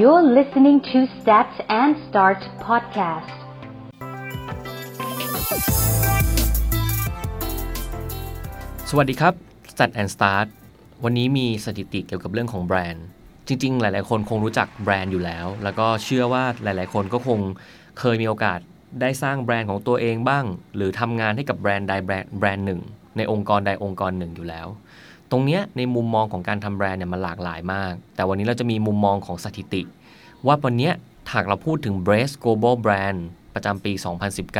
[0.00, 3.34] You're listening to Stats and Start podcast.
[8.90, 9.34] สวัสดีครับ
[9.72, 10.46] Stat and Start
[11.04, 13.06] วันนี้มีสถิติเกี่ยวกับเรื่องของแบรนด์
[13.48, 17.40] จริง ๆ หลาย ๆ คนคงรู้จักแบรนด์อยู่แล้ว แล้วก็เชื่อว่าหลาย ๆ คนก็คง
[17.98, 18.60] เคยมีโอกาส
[19.00, 20.44] ได้สร้างแบรนด์ของตัวเองบ้าง
[20.76, 21.92] หรือทำงานให้กับแบรนด์ใด
[22.38, 22.80] แบรนด์หนึ่ง
[23.16, 24.68] ในองค์กรใดองค์กรหนึ่งอยู่แล้ว
[25.36, 29.82] ตรงเนี้ยในมุมมองของการทำแบรนด์เนี่ยมันหลากหลายมาก แต่วันนี้เราจะมีมุมมองของสถิติ
[30.46, 30.92] ว่าวันเนี้ย
[31.32, 33.20] หากเราพูดถึง b r a c e Global Brand
[33.54, 33.92] ประจำปี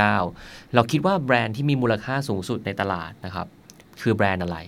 [0.03, 3.47] 2019 เราคิดว่าแบรนด์ที่มีมูลค่าสูงสุดในตลาดนะครับ
[4.03, 4.59] คือแบรนด์อะไร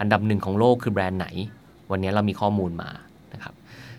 [0.00, 1.28] อันดับหนึ่งของโลกคือแบรนด์ไหน
[1.90, 2.90] วันนี้เรามีข้อมูลมา
[3.32, 3.54] นะครับ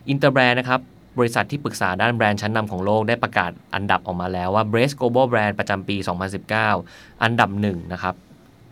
[0.09, 0.81] Interbrand นะครับ
[1.17, 5.97] บริษัทที่ปรึกษาด้านแบรนด์ชั้นนำของโลกได้ประกาศอันดับออกมาแล้วว่า b r a c e Global Brand ประจำปี
[6.59, 8.15] 2019 อันดับหนึ่งนะครับ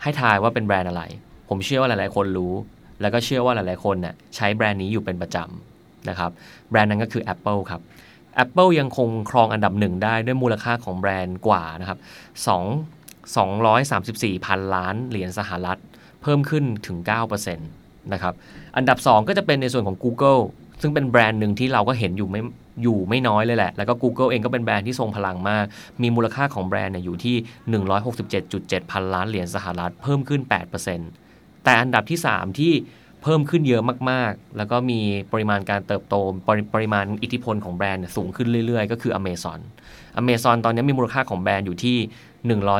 [0.02, 1.04] ให้ทายว่าเป็นแบรนด์อะไร
[1.54, 2.54] ผมเชื่อว่าหลาย ๆ คนรู้
[3.02, 6.32] แล้วก็เชื่อว่าหลาย ๆ คนเนี่ยใช้แบรนด์นี้อยู่เป็นประจำนะครับ
[6.70, 7.82] แบรนด์นั้นก็คือ Apple ครับ
[8.44, 12.00] Apple ยังคงครองอันดับหนึ่งได้ด้วยมูลค่าของแบรนด์กว่านะครับ
[13.38, 15.80] 2 234 พันล้านเหรียญสหรัฐ
[16.22, 16.98] เพิ่มขึ้นถึง
[17.36, 18.34] 9%นะครับ
[18.78, 20.42] อันดับ 2 ก็จะเป็นในส่วนของ Google
[20.82, 22.42] ซึ่งเป็นแบรนด์หนึ่งที่เราก็เห็นอยู่ไม่
[22.84, 25.66] อยู่ไม่น้อยเลยแหละ แล้วก็ Google เองก็เป็นแบรนด์ที่ทรงพลังมาก
[26.02, 27.36] มีมูลค่าของแบรนด์เนี่ยอยู่ที่
[28.14, 31.31] 167.7 พันล้านเหรียญสหรัฐ เพิ่มขึ้น 8%
[31.64, 32.74] แต่อันดับที่ 3 ที่
[33.24, 35.00] เพิ่มขึ้นเยอะมากๆ แล้วก็มี
[35.32, 36.16] ปริมาณการเติบโต
[36.48, 39.60] ปริปริมาณอิทธิพลของแบรนด์สูงขึ้นเรื่อยๆ ก็คือ Amazon
[40.22, 41.98] Amazon ตอนนี้มีมูลค่าของแบรนด์อยู่ที่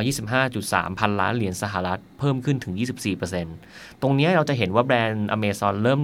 [0.08, 2.74] 125.3 พันล้านเหรียญสหรัฐ เพิ่มขึ้นถึง
[3.38, 6.00] 24%ตรงนี้เราจะเห็นว่าแบรนด์ Amazon เริ่ม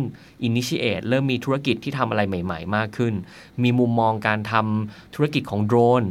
[0.48, 3.14] initiate เริ่มมีธุรกิจที่ทำอะไรใหม่ๆ มากขึ้น
[3.62, 6.02] มีมุมมองการทำธุรกิจของโดรน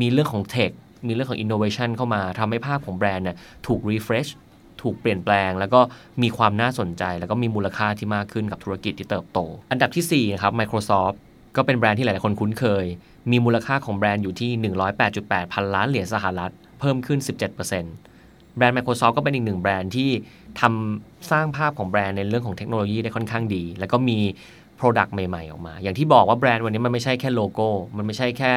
[0.00, 0.70] มีเรื่องของ tech
[1.06, 4.30] มีเรื่องของ innovation เข้ามาทำให้ภาพของแบรนด์เนี่ยถูก refresh
[4.82, 5.80] ถูกเปลี่ยนแปลง แล้วก็
[6.22, 9.38] มีความน่าสนใจ แล้วก็มีมูลค่าที่มากขึ้นกับธุรกิจที่เติบโต
[9.70, 11.16] อันดับที่4ครับ Microsoft
[11.56, 12.84] ก็เป็นแบรนด์ที่หลายๆคนคุ้นเคย
[13.30, 14.50] มีมูลค่าของแบรนด์อยู่ที่
[15.02, 17.56] 108.8 พันล้านเหรียญสหรัฐ เพิ่มขึ้น 17%
[18.56, 20.10] แบรนด์ Microsoft ก็เป็นอีกหนึ่งแบรนด์ที่
[20.60, 24.18] ทำสร้างภาพของแบรนด์ในเรื่องของเทคโนโลยีได้ค่อนข้างดี แล้วก็มี
[24.80, 28.52] Product ใหม่ ๆ ออกมา อย่างที่บอกว่าแบรนด์วันนี้มันไม่ใช่แค่โลโก้ มันไม่ใช่แค่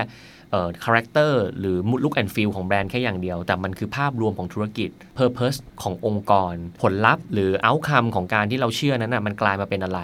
[0.84, 10.02] character หรือ look and feel ของแบรนด์แค่อย่างเดียว แต่มันคือภาพรวมของธุรกิจ Purpose ขององค์กร ผลลัพธ์ หรือ Outcome ของการที่เราเชื่อนั้นนะมันกลายมาเป็นอะไร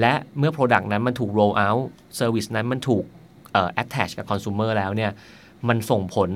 [0.00, 1.84] และเมื่อ Product นั้นมันถูก roll out
[2.18, 3.04] Service นั้นมันถูก
[3.52, 5.10] เอ่อ attach กับ consumer แล้วเนี่ย
[5.68, 6.30] มันส่งผล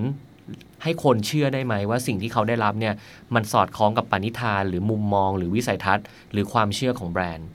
[0.82, 2.94] ให้คนเชื่อได้ไหมว่าสิ่งที่เขาได้รับเนี่ย
[3.34, 7.48] มันสอดคล้องกับปณิธาน หรือมุมมอง หรือวิสัยทัศน์ หรือความเชื่อของแบรนด์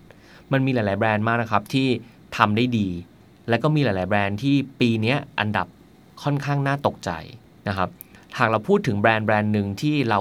[0.51, 1.87] มันมีหลาย ๆ แบรนด์มากนะครับที่
[2.37, 2.87] ทำได้ดี
[3.49, 5.67] และก็มีหลาย ๆ แบรนด์ที่ปีนี้อันดับ
[6.23, 7.11] ค่อนข้างน่าตกใจ
[7.67, 7.89] นะครับ
[8.37, 10.19] หากเราพูดถึงแบรนด์แบรนด์หนึ่งที่เรา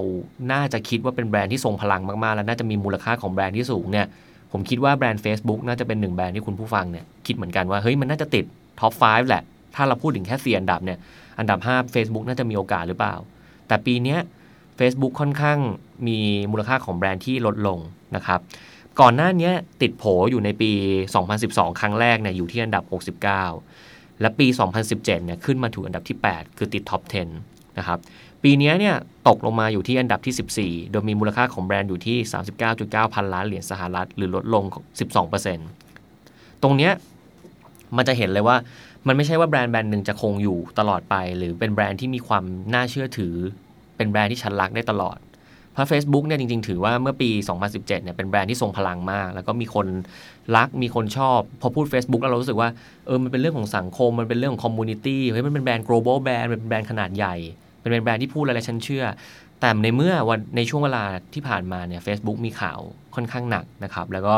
[0.53, 4.07] น่าจะคิดว่าเป็นแบรนด์ที่ทรงพลังมาก ๆ และน่าจะมีมูลค่าของแบรนด์ที่สูงเนี่ย
[4.53, 8.45] ผมคิดว่าแบรนด์ Facebook น่าจะเป็นหนึ่งแบรนด์ที่คุณผู้ฟังเนี่ยคิดเหมือนกันว่าเฮ้ยมันน่าจะติด
[8.81, 9.43] ท็อป 5 แหละ
[9.75, 10.99] ถ้าเราพูดถึงแค่สี่อันดับเนี่ย
[11.39, 13.15] อันดับ 5 Facebook น่าจะมีโอกาสหรือเปล่า
[13.69, 14.17] แต่ปีนี้
[14.79, 15.59] Facebook ค่อนข้าง
[16.07, 16.19] มี
[16.51, 17.79] มูลค่าของแบรนด์ที่ลดลง
[18.17, 18.41] นะครับ
[19.01, 19.51] ก่อนหน้านี้
[19.83, 20.71] ติดโผอยู่ในปี
[21.25, 22.85] 2012 ครั้งแรกเนี่ยอยู่ที่อันดับ
[23.53, 24.47] 69 และปี
[24.81, 27.03] 2017 เนี่ยขึ้นมาสู่อันดับที่ 8 คือติด top
[27.37, 27.99] 10 นะครับ
[28.43, 28.97] ปีนี้เนี่ย
[29.29, 32.19] ตกลงมาอยู่ที่อันดับที่ 14 โดยมีมูลค่าของแบรนด์อยู่ที่
[32.67, 34.65] 39.9 พันล้านเหรียญสหรัฐ หรือลดลง
[35.45, 36.93] 12%ตรงเนี้ย
[37.97, 38.57] มันจะเห็นเลยว่า
[39.07, 43.35] มันไม่ใช่ว่าแบรนด์แบรนด์หนึ่งจะคงอยู่ตลอดไป หรือเป็นแบรนด์ที่มีความน่าเชื่อถือ
[43.97, 45.19] เป็นแบรนด์ที่ฉันรักได้ตลอด
[45.73, 49.87] เพราะ Facebook เนี่ยจริง ๆ ถือว่าเมื่อปี 2017 เนี่ยเป็นแบรนด์ที่ทรงพลังมาก แล้วก็มีคน
[50.57, 52.69] รักมีคนชอบ พอพูด Facebook แล้วเรารู้สึกว่า
[53.07, 57.35] เออมันเป็นเรื่องของสังคม มันเป็นเรื่องของ community เฮ้ยมันเป็นแบรนด์ global brand มันเป็นแบรนด์ขนาดใหญ่
[57.81, 59.05] เป็นแบรนด์ที่พูดอะไรฉันเชื่อ
[59.61, 62.79] แต่ในเมื่อวันในช่วงเวลาที่ผ่านมาเนี่ย Facebook มีข่าว
[63.15, 64.35] ค่อนข้างหนักนะครับแล้วก็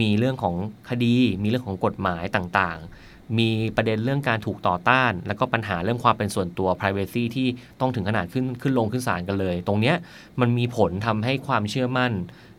[0.00, 0.54] มีเรื่องของ
[0.90, 3.07] คดีมีเรื่องของกฎหมายต่างๆ
[3.38, 7.48] มีประเด็นเรื่องการถูกต่อต้าน แล้วก็ปัญหาเรื่องความเป็นส่วนตัว privacy ที่
[7.80, 9.96] ต้องถึงขนาดขึ้นขึ้นลงขึ้นศาลกันเลย ตรงเนี้ย
[10.40, 12.12] มันมีผลทำให้ความเชื่อมั่น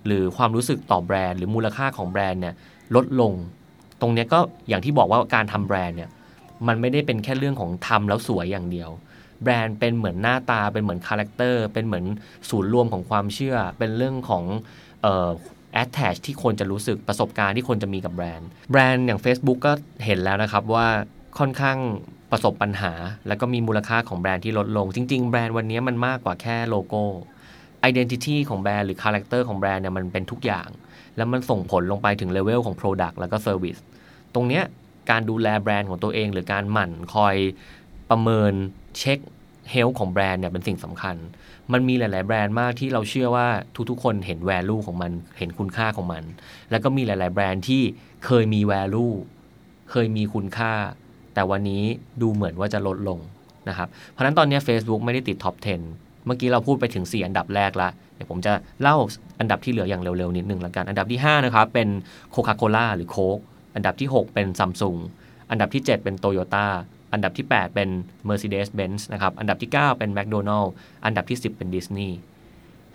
[0.06, 2.56] หรือความรู้สึกต่อแบรนด์ หรือมูลค่าของแบรนด์เนี่ย
[2.96, 3.34] ลดลง
[4.02, 4.40] ตรงเนี้ยก็
[4.70, 6.10] อย่างที่บอกว่าการทำแบรนด์เนี่ย
[6.68, 8.90] มันไม่ได้เป็นแค่เรื่องของทำแล้วสวยอย่างเดียว
[9.44, 12.06] แบรนด์เป็นเหมือนหน้าตาเป็นเหมือน character เป็นเหมือน
[12.50, 14.44] ศูนย์รวมของความเชื่อเป็นเรื่องของ
[15.84, 19.72] attach ที่คนจะรู้สึกประสบการณ์ที่คนจะมีกับแบรนด์ แบรนด์อย่าง Facebook ก็
[20.06, 20.88] เห็นแล้วนะครับว่า
[21.40, 21.78] ค่อนข้าง
[22.32, 22.92] ประสบปัญหา
[23.28, 27.04] แล้วก็มีมูลค่าของแบรนด์ที่ลดลง จริง ๆ แบรนด์วันนี้มันมากกว่าแค่โลโก้
[27.90, 30.68] identity ของแบรนด์หรือ character ของแบรนด์เนี่ยมันเป็นทุกอย่าง
[31.18, 33.82] แล้วมันส่งผลลงไปถึงเลเวลของ product แล้วก็ service
[34.34, 34.64] ตรงเนี้ย
[35.12, 37.36] การดูแลแบรนด์ของตัวเอง หรือการหมั่นคอย
[38.10, 38.54] ประเมิน
[39.00, 39.20] เช็ค
[39.72, 41.16] health ของแบรนด์เนี่ยเป็นสิ่งสำคัญ
[41.74, 43.48] มันมีหลาย ๆ แบรนด์มากที่เราเชื่อว่า
[43.90, 46.24] ทุก ๆ คนเห็น value ของมัน เห็นคุณค่าของมัน
[46.72, 47.82] แล้วก็มีหลาย ๆ แบรนด์ที่
[48.26, 49.14] เคยมี value
[49.92, 50.74] เคยมีคุณค่า
[51.34, 51.84] แต่วันนี้
[52.22, 53.20] ดูเหมือนว่าจะลดลง
[53.70, 55.56] นะครับ เพราะฉะนั้นตอนนี้ Facebook ไม่ได้ติด top
[55.92, 58.96] 10 เมื่อกี้เราพูดไปถึง 4 อันดับแรกละเดี๋ยวผมจะเล่า
[59.40, 61.90] อันดับที่เหลืออย่างเร็ว ๆ นิดนึงละกัน อันดับที่ 5 นะครับ เป็น
[62.32, 63.40] โคคาโคล่าหรือโค้ก
[63.76, 64.98] อันดับที่ 6 เป็นซัมซุง
[65.52, 66.68] อันดับที่ 7 เป็นโตโยต้า
[67.14, 67.90] อันดับที่ 8 เป็น
[68.28, 70.70] Mercedes-Benz นะครับ อันดับที่ 9 เป็น McDonald
[71.06, 72.12] อันดับที่ 10 เป็น Disney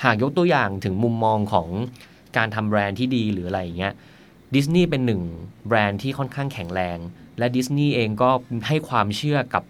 [0.04, 1.68] หากยกตัวอย่างถึงมุมมองของ
[2.36, 3.94] การทำแบรนด์ที่ดีหรืออะไรอย่างเงี้ย
[4.54, 5.22] ดิสนีย์เป็นหนึ่ง
[5.68, 6.98] แบรนด์ที่ค่อนข้างแข็งแรง
[7.38, 8.30] และดิสนีย์เองก็
[8.68, 9.62] ให้ความเชื่อกับ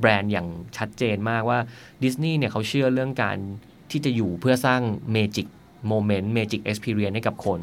[0.00, 1.58] แบรนด์อย่างชัดเจนมากว่า
[2.04, 3.36] ดิสนีย์เนี่ยเขาเชื่อเรื่องการ
[3.90, 4.80] ที่จะอยู่เพื่อสร้าง
[5.12, 5.46] magic
[5.88, 7.60] moment magic experience ให้กับคน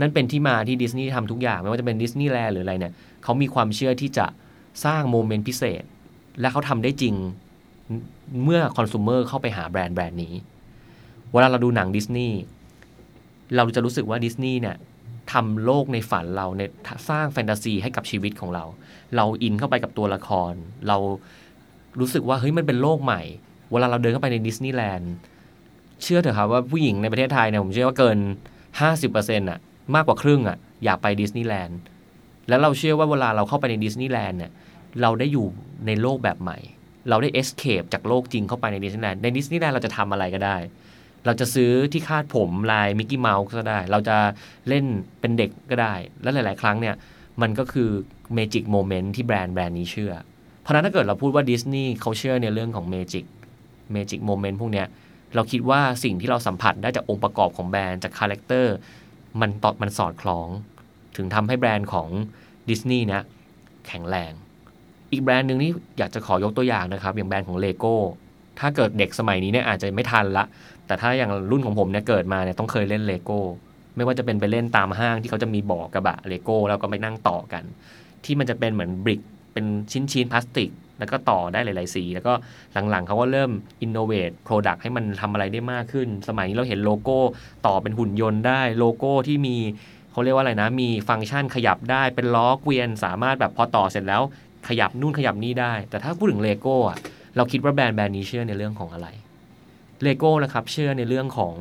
[0.00, 2.92] นั่นเป็นที่มาที่ดิสนีย์ทำทุกอย่าง ไม่ว่าจะเป็นดิสนีย์แลนด์หรืออะไรเนี่ย
[3.24, 4.26] เขามีความเชื่อที่จะ
[4.84, 5.82] สร้าง moment พิเศษ
[6.40, 7.14] และเขาทำได้จริง
[8.44, 10.34] เมื่อคอน sumer เข้าไปหาแบรนด์แบรนด์นี้
[11.32, 12.38] เวลาเราดูหนังดิสนีย์
[13.56, 14.76] เราจะรู้สึกว่าดิสนีย์เนี่ย
[15.32, 16.62] ทำโลกในฝันเราใน
[17.08, 18.64] สร้างแฟนตาซีให้กับชีวิตของเรา
[19.16, 20.52] เราอินเข้าไปกับตัวละคร
[20.88, 20.96] เรา
[22.00, 23.22] รู้สึกว่าเฮ้ยมันเป็นโลกใหม่
[23.70, 25.12] เวลาเราเดินเข้าไปในดิสนีย์แลนด์
[26.02, 28.18] เชื่อเถอะครับว่าผู้หญิงในประเทศไทยเนี่ยผมเชื่อว่าเกิน
[28.84, 29.58] 50%อะ
[29.94, 31.78] มากกว่าครึ่งอะอยากไปดิสนีย์แลนด์
[32.48, 34.52] แล้วเราเชื่อว่าเวลาเราเข้าไปในดิสนีย์แลนด์เนี่ย
[35.02, 35.46] เราได้อยู่
[35.86, 36.58] ในโลกแบบใหม่
[37.08, 40.56] เราได้ escape จากโลกจริงเข้าไปในดิสนีย์แลนด์ในดิสนีย์แลนด์เราจะทำอะไรก็ได้
[41.26, 44.16] เราจะซื้อที่คาดผมลายมิกกี้เมาส์ก็ได้ เราจะ
[44.68, 44.84] เล่น
[45.20, 46.94] เป็นเด็กก็ได้ และหลาย ๆ ครั้งเนี่ย
[47.42, 47.90] มันก็คือ
[48.34, 50.12] magic moment ที่แบรนด์แบรนด์นี้เชื่อ
[50.62, 54.86] เพราะนั้นถ้าเกิดเราพูดว่าดิสนีย์เขาเชื่อในเรื่องของ magic magic moment พวกเนี้ย
[55.34, 58.74] เราคิดว่าสิ่งที่เราสัมผัสได้จากองค์ประกอบของแบรนด์จาก character
[59.40, 60.48] มันสอดมันสอดคล้อง
[61.20, 62.08] ถึงทำให้แบรนด์ของ
[62.68, 63.22] ดิสนีย์เนี่ย
[63.88, 64.32] แข็งแรง
[65.12, 67.94] อีกแบรนด์หนึ่งที่อยากจะขอยกตัวอย่างนะครับ อย่างแบรนด์ของเลโก้
[68.60, 70.44] ถ้าเกิดเด็กสมัยนี้เนี่ยอาจจะไม่ทันละ
[70.86, 73.40] แต่ถ้าอย่างรุ่นของผมเนี่ยเกิดมาเนี่ยต้องเคยเล่นเลโก้
[73.96, 77.64] ไม่ว่าจะเป็นไปเล่นตามห้างที่เขาจะมีบ่อกระบะเลโก้แล้วก็ไปนั่งต่อกัน
[78.24, 79.20] ที่มันจะเป็นเหมือน brick
[79.52, 82.32] เป็นชิ้นชิ้นพลาสติก แล้วก็ต่อได้หลาย ๆ สี แล้วก็
[82.90, 83.50] หลัง ๆเขาก็เริ่ม
[83.82, 87.18] innovate product ให้มันทำอะไรได้มากขึ้น สมัยนี้เราเห็นเลโก้
[87.66, 89.56] ต่อเป็นหุ่นยนต์ได้เลโก้ที่มี
[90.12, 94.22] เขาเรียกว่าอะไรนะ มีฟังก์ชันขยับได้เป็นล้อเกวียนสามารถแบบพอต่อเสร็จแล้ว
[94.68, 96.98] ขยับนู่นขยับนี่ได้ แต่ถ้าพูดถึงเลโก้อะ
[97.36, 99.08] เราคิดว่าแบรนด์แบรนด์นี้เชื่อในเรื่องของอะไร
[100.02, 101.54] เลโก้นะครับเชื่อในเรื่องของ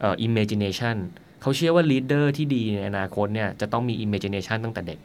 [0.00, 0.96] เอ่อ imagination
[1.42, 4.98] เขาเชื่อว่า leader ที่ดีในอนาคตเนี่ยจะต้องมี imagination ตั้งแต่เด็ก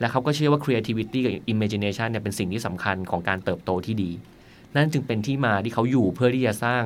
[0.00, 4.10] และเขาก็เชื่อว่า creativity กับ imagination เนี่ยเป็นสิ่งที่สำคัญของการเติบโตที่ดี
[4.76, 6.82] นั่นจึงเป็นที่มาที่เขาอยู่เพื่อที่จะสร้าง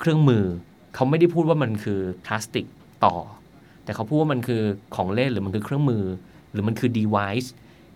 [0.00, 0.44] เครื่องมือ
[0.94, 2.66] เขาไม่ได้พูดว่ามันคือพลาสติก
[3.04, 3.14] ต่อ
[3.86, 4.62] แต่เขาพูดว่ามันคือ
[4.96, 6.04] ของเล่นหรือมันคือเครื่องมือ
[6.52, 7.48] หรือมันคือ device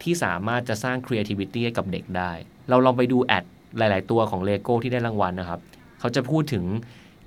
[0.03, 2.33] ที่สามารถจะสร้าง creativity ให้กับเด็กได้
[2.69, 3.45] เราลองไปดูแอด
[3.79, 5.61] หลาย ๆ ตัวของเลโก้ที่ได้รางวัลนะครับ
[6.01, 6.65] เขาจะพูดถึง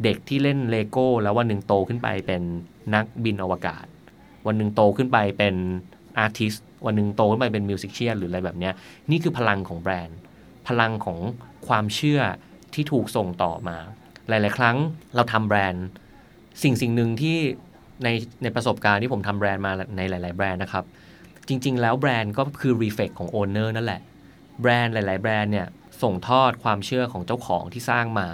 [0.04, 2.42] เด็กที่เล่นเลโก้แล้ววันหนึ่งโตขึ้นไปเป็น
[2.96, 3.86] นักบินอวกาศ
[4.48, 5.56] วันหนึ่งโตขึ้นไปเป็น
[6.18, 6.54] artist
[6.86, 8.70] วันหนึ่งโตขึ้นไปเป็น musician หรืออะไรแบบนี้
[9.12, 10.18] นี่คือพลังของแบรนด์
[10.68, 11.20] พลังของ
[11.68, 12.22] ความเชื่อ
[12.74, 13.78] ที่ถูกส่งต่อมา
[14.28, 14.78] หลาย ๆ ครั้ง
[15.16, 15.88] เราทำแบรนด์
[16.64, 17.38] สิ่งสิ่งหนึ่งที่
[18.04, 18.08] ใน
[18.44, 20.86] ในประสบการณ์ที่ผมทำแบรนด์มาในหลาย ๆ แบรนด์นะครับ
[21.48, 24.02] จริง ๆ แล้วแบรนด์ก็คือ reflect ของ owner นั่นแหละ
[24.62, 25.68] แบรนด์หลาย ๆ แบรนด์เนี่ย
[26.04, 28.28] ส่งทอดความเชื่อของเจ้าของที่สร้างมา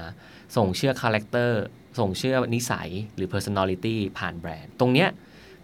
[0.57, 1.61] ส่งเชื่อ character
[1.99, 5.09] ส่งเชื่อนิสัยหรือ personality ผ่านแบรนด์ ตรงเนี้ย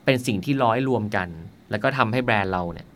[0.05, 1.27] เป็นสิ่งที่ร้อยรวมกัน
[1.71, 2.87] แล้วก็ทำให้แบรนด์เราเนี่ย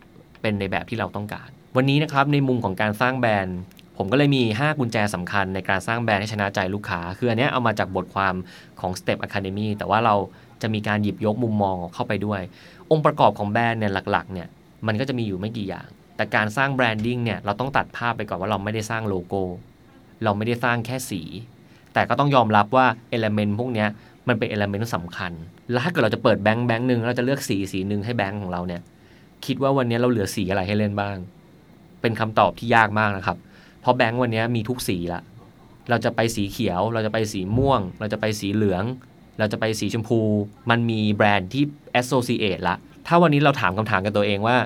[0.41, 3.57] เป็นในแบบที่เราต้องการ วันนี้นะครับในมุมของการสร้างแบรนด์
[3.97, 8.35] ผมก็เลยมี 5 กุญแจสำคัญในการสร้างแบรนด์ให้ชนะใจลูกค้า คืออันนี้เอามาจากบทความ
[8.79, 10.15] ของ Step Academy แต่ว่าเรา
[10.61, 12.41] จะมีการหยิบยกมุมมองเข้าไปด้วย
[12.91, 14.47] องค์ประกอบของแบรนด์เนี่ยหลักๆเนี่ย
[14.87, 19.43] มันก็จะมีอยู่ไม่กี่อย่าง แต่การสร้าง branding เนี่ยเราต้องตัดภาพไปก่อนว่าเราไม่ได้สร้างโลโก้
[20.23, 21.21] เราไม่ได้สร้างแค่สี
[21.93, 23.87] แต่ก็ต้องยอมรับว่า element พวกเนี้ย
[24.27, 25.31] มันเป็น element สำคัญ
[25.71, 28.81] แล้วถ้าเกิดเราจะเปิดแบงค์แบงค์หนึ่งเราจะเลือกสีสีหนึ่งให้แบงค์ของเราเนี่ย
[29.45, 31.17] คิดว่าวันนี้เราเหลือสีอะไรให้เล่นบ้าง
[32.01, 33.37] เป็นคำตอบที่ยากมากนะครับ
[33.81, 35.21] เพราะแบงค์วันนี้มีทุกสีละ
[35.89, 38.83] เราจะไปสีเขียว เราจะไปสีม่วง เราจะไปสีเหลือง
[39.39, 40.19] เราจะไปสีชมพู
[40.69, 41.63] มันมีแบรนด์ที่
[42.01, 42.75] associate ละ
[43.07, 44.57] ถ้าวันนี้เราถามคำถามกับตัวเองว่า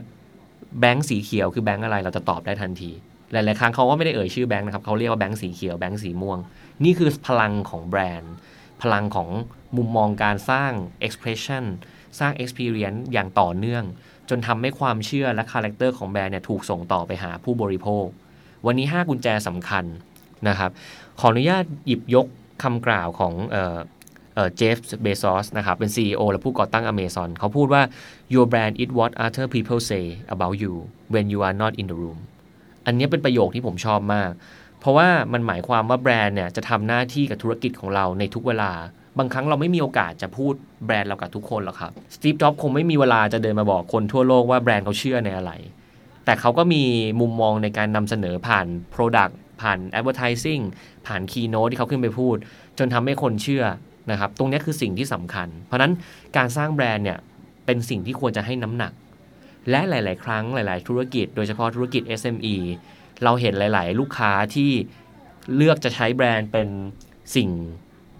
[0.79, 2.91] แบงค์สีเขียวคือแบงค์อะไรเราจะตอบได้ทันที
[3.31, 6.39] หลาย ๆ ครั้งเขาก็ไม่ได้เอ่ยชื่อแบงค์นะครับเขาเรียกว่าแบงค์สีเขียวแบงค์สีม่วง
[6.83, 8.33] นี่คือพลังของแบรนด์
[8.81, 9.29] พลังของ
[9.77, 10.71] มุมมองการสร้าง
[11.07, 11.65] expression
[12.19, 13.83] สร้าง experience อย่างต่อเนื่อง
[14.29, 18.05] จนทำให้ความเชื่อและ character ของแบรนด์เนี่ยถูกส่งต่อไปหาผู้บริโภค
[18.65, 19.85] วันนี้ 5 กุญแจสำคัญ
[20.47, 20.71] นะครับ
[21.19, 22.27] ขออนุญาตหยิบยก
[22.63, 23.33] คำกล่าวของ
[24.35, 27.81] เอ่อเอ่อเจฟเบซอสนะครับเป็น CEO และผู้ก่อตั้ง Amazon เขาพูดว่า
[28.33, 30.73] your brand is what other people say about you
[31.13, 32.19] when you are not in the room
[32.85, 34.31] อันนี้เป็นประโยคที่ผมชอบมาก
[34.79, 38.71] เพราะว่ามันหมายความว่าแบรนด์เนี่ยจะทำหน้าที่กับธุรกิจของเราในทุกเวลา
[39.17, 40.53] บางครั้งเราไม่มีโอกาสจะพูด
[40.85, 45.51] แบรนด์เรากับทุกคนหรอกครับสตีฟจ็อบคงไม่มีเวลาจะเดินมาบอกคนทั่วโลกว่าแบรนด์เขาเชื่อในอะไร
[46.25, 46.83] แต่เขาก็มี
[47.19, 50.63] มุมมองในการนำเสนอผ่าน Product ผ่าน Advertising
[51.07, 52.35] ผ่าน Keynote ที่เขาขึ้นไปพูด
[52.77, 53.63] จนทำให้คนเชื่อ
[54.11, 55.91] นะครับตรงนี้คือสิ่งที่สำคัญ เพราะนั้น
[56.37, 57.19] การสร้างแบรนด์เนี่ย
[57.65, 58.91] เป็นสิ่งที่ควรจะให้น้ำหนัก
[59.69, 62.55] และหลาย ๆ ครั้งหลาย ๆ ธุรกิจ โดยเฉพาะธุรกิจ SME
[63.23, 64.71] เราเห็นหลาย ๆ ลูกค้าที่
[65.55, 66.67] เลือกจะใช้แบรนด์เป็น
[67.35, 67.49] สิ่ง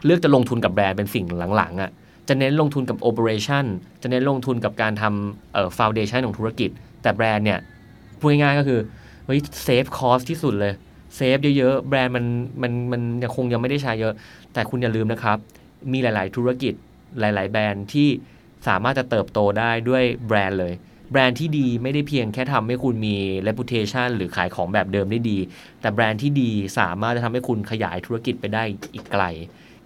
[0.06, 1.26] เลือกจะลงทุนกับแบรนด์เป็นสิ่ง
[1.58, 1.92] หลัง ๆอะ่ะ
[2.28, 3.66] จะเน้นลงทุนกับ Operation
[4.02, 6.70] จะเน้นลงทุนกับการทำเอ่อ Foundation ของธุรกิจ
[7.02, 7.60] แต่แบรนด์เนี่ย
[8.20, 8.80] พูดง่ายๆก็คือ
[9.26, 10.74] เฮ้ย save cost ที่สุดเลย
[11.16, 12.26] save เยอะๆ แบรนด์มัน
[12.62, 14.14] มันมันยังคงยังไม่ได้ใช้เยอะ
[14.54, 15.38] แต่คุณอย่าลืมนะครับ
[15.92, 16.74] มีหลาย ๆ ธุรกิจ
[17.20, 18.10] หลาย ๆ แบรนด์ที่
[18.68, 20.74] สามารถจะเติบโตได้ด้วยแบรนด์เลย
[21.12, 23.16] แบรนด์ที่ดีไม่ได้เพียงแค่ทำให้คุณมี
[23.48, 25.38] reputation หรือขายของแบบเดิมได้ดี
[25.82, 28.64] แต่แบรนด์ที่ดีสามารถจะทำให้คุณขยายธุรกิจไปได้
[28.94, 29.24] อีกไกล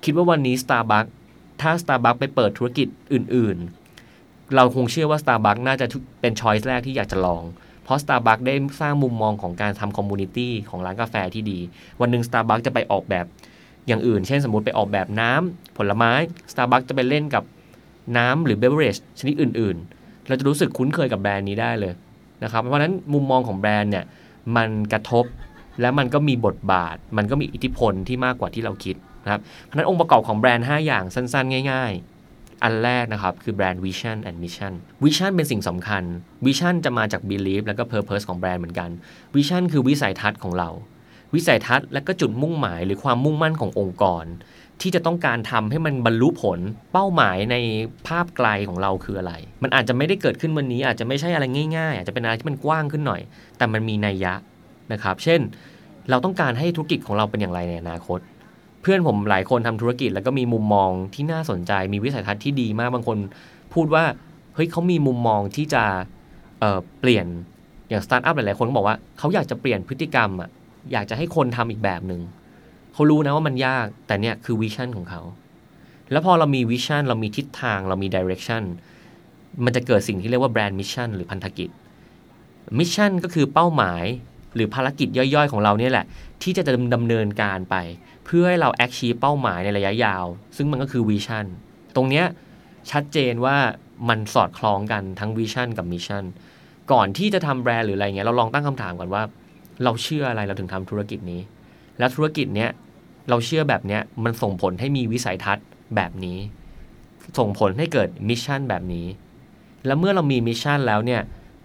[0.03, 1.09] คิดว่าวันนี้ Starbucks
[1.61, 3.57] ถ้า Starbucks ไปเปิดธุรกิจอื่น
[4.05, 5.85] ๆ เราคงเชื่อว่า Starbucks น่าจะ
[6.21, 7.43] เป็น choice แรกที่อยากจะลอง
[7.83, 11.59] เพราะ Starbucks ได้สร้างมุมมองของการทำ community ของร้านกาแฟที่ดี
[12.01, 13.25] วันหนึ่ง Starbucks จะไปออกแบบ
[13.87, 16.11] อย่างอื่น เช่นสมมติไปออกแบบน้ำผลไม้
[16.51, 17.43] Starbucks จะไปเล่นกับ
[18.17, 21.93] น้ำหรือ beverage ชนิดอื่น ๆ เราจะรู้สึกคุ้นเคยกับแบรนด์นี้ได้เลย
[22.43, 24.05] นะครับ เพราะฉะนั้นมุมมองของแบรนด์เนี่ย
[24.55, 25.25] มันกระทบ
[25.81, 31.91] และมันก็มีบทบาท มันก็มีอิทธิพลที่มากกว่าที่เราคิดนะครับ เพราะฉะนั้นองค์ประกอบของแบรนด์ 5 อย่างสั้น ๆ ง่าย
[32.27, 36.03] ๆ อันแรกนะครับ คือแบรนด์ Vision and Mission Vision เป็นสิ่งสำคัญ
[36.45, 38.89] Vision จะมาจาก Belief แล้วก็ Purpose ของแบรนด์เหมือนกัน
[39.35, 40.69] Vision คือวิสัยทัศน์ของเรา
[41.35, 44.25] วิสัยทัศน์และก็จุดมุ่งหมายหรือความมุ่งมั่นขององค์กร
[44.81, 46.59] ที่จะต้องการทำให้มันบรรลุผล
[46.93, 47.55] เป้าหมายใน
[48.07, 51.45] ภาพไกลของเราคืออะไร มันอาจจะไม่ได้เกิดขึ้นวันนี้อาจจะไม่ใช่อะไร
[51.77, 53.21] ง่าย ๆ อาจจะเป็นอะไรที่มันกว้างขึ้นหน่อย
[53.57, 54.33] แต่มันมีนัยยะ
[54.93, 55.39] นะครับ เช่น
[56.09, 58.19] เราต้องการให้ธุรกิจของเราเป็นอย่างไรในอนาคต
[58.81, 63.17] เพื่อนผมหลายคนทำธุรกิจแล้วก็มีมุมมองที่น่าสนใจ มีวิสัยทัศน์ที่ดีมากบางคน
[63.73, 64.03] พูดว่า
[64.55, 65.83] เฮ้ยเขามีมุมมองที่จะ
[66.59, 67.27] เปลี่ยน
[67.89, 70.49] อย่างสตาร์ทอัพหลายๆคนก็บอกว่าเขาอยากจะเปลี่ยนพฤติกรรมอะ
[70.93, 72.21] อยากจะให้คนทำอีกแบบหนึ่ง
[72.93, 75.21] เขารู้นะว่ามันยาก แต่เนี่ยคือ vision ของเขา
[76.11, 78.63] แล้วพอเรามี vision เรามีทิศทางเรามี direction
[79.65, 81.69] มันจะเกิดสิ่งที่เรียกว่า brand mission หรือพันธกิจ
[82.77, 84.03] mission ก็คือเป้าหมาย
[84.55, 86.05] หรือภารกิจย่อยๆ ของเราเนี่ยแหละ
[86.43, 86.63] ที่จะ
[86.93, 87.75] ดำเนินการไป
[88.25, 90.25] เพื่อให้เรา achieve เป้าหมายในระยะยาว
[90.57, 91.45] ซึ่งมันก็คือ vision
[91.95, 92.25] ตรงเนี้ย
[92.91, 93.57] ชัดเจนว่า
[94.09, 96.23] มันสอดคล้องกันทั้ง vision กับ mission
[96.91, 99.23] ก่อนที่จะทำแบรนด์หรืออะไรเงี้ยเราลองตั้งคำถามก่อนว่า
[99.83, 101.41] เราเชื่ออะไรเราถึงทำธุรกิจนี้
[101.99, 102.69] แล้วธุรกิจเนี้ย
[103.29, 105.65] เราเชื่อแบบเนี้ยมันส่งผลให้มีวิสัยทัศน์
[105.95, 106.39] แบบนี้
[107.39, 109.07] ส่งผลให้เกิด mission แบบนี้
[109.85, 111.21] แล้วเมื่อเรามี mission แล้วเนี่ย